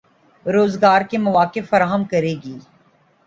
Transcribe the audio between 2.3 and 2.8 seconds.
گی